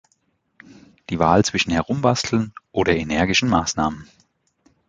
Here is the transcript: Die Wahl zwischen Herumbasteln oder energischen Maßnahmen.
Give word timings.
Die 1.11 1.19
Wahl 1.19 1.45
zwischen 1.45 1.69
Herumbasteln 1.71 2.53
oder 2.71 2.95
energischen 2.95 3.49
Maßnahmen. 3.49 4.09